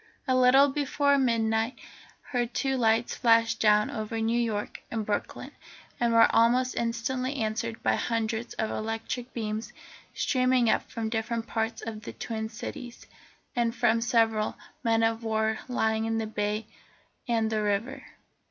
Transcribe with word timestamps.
A 0.27 0.35
little 0.35 0.67
before 0.67 1.19
midnight 1.19 1.77
her 2.31 2.47
two 2.47 2.75
lights 2.75 3.13
flashed 3.13 3.59
down 3.59 3.91
over 3.91 4.19
New 4.19 4.39
York 4.41 4.81
and 4.89 5.05
Brooklyn, 5.05 5.51
and 5.99 6.11
were 6.11 6.25
almost 6.35 6.75
instantly 6.75 7.35
answered 7.35 7.83
by 7.83 7.93
hundreds 7.93 8.55
of 8.55 8.71
electric 8.71 9.31
beams 9.31 9.71
streaming 10.15 10.71
up 10.71 10.89
from 10.89 11.09
different 11.09 11.45
parts 11.45 11.83
of 11.83 12.01
the 12.01 12.13
Twin 12.13 12.49
Cities, 12.49 13.05
and 13.55 13.75
from 13.75 14.01
several 14.01 14.57
men 14.83 15.03
of 15.03 15.23
war 15.23 15.59
lying 15.67 16.05
in 16.05 16.17
the 16.17 16.25
bay 16.25 16.65
and 17.27 17.51
the 17.51 17.61
river. 17.61 18.03